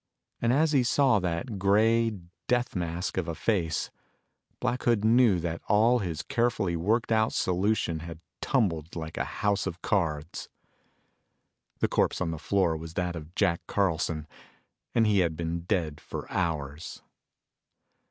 And 0.41 0.51
as 0.51 0.71
he 0.71 0.81
saw 0.81 1.19
that 1.19 1.59
gray 1.59 2.11
deathmask 2.47 3.17
of 3.17 3.27
a 3.27 3.35
face, 3.35 3.91
Black 4.59 4.81
Hood 4.81 5.05
knew 5.05 5.39
that 5.41 5.61
all 5.67 5.99
his 5.99 6.23
carefully 6.23 6.75
worked 6.75 7.11
out 7.11 7.33
solution 7.33 7.99
had 7.99 8.19
tumbled 8.41 8.95
like 8.95 9.15
a 9.15 9.23
house 9.45 9.67
of 9.67 9.83
cards. 9.83 10.49
The 11.81 11.87
corpse 11.87 12.19
on 12.19 12.31
the 12.31 12.39
floor 12.39 12.75
was 12.75 12.95
that 12.95 13.15
of 13.15 13.35
Jack 13.35 13.61
Carlson, 13.67 14.25
and 14.95 15.05
he 15.05 15.19
had 15.19 15.37
been 15.37 15.65
dead 15.65 16.01
for 16.01 16.25
hours. 16.31 17.03